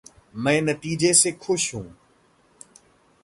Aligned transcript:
मैं 0.35 0.61
नतीजे 0.61 1.13
से 1.13 1.31
खुश 1.31 1.75
हूँ। 1.75 1.97